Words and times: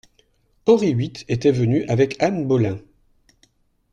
Henri 0.65 0.93
huit 0.95 1.25
était 1.27 1.51
venu 1.51 1.83
avec 1.87 2.19
Anne 2.23 2.47
Boleyn. 2.47 2.79